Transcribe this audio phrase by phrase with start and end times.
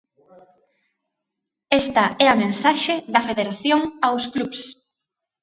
[1.81, 4.61] Esta é a mensaxe da Federación aos clubs.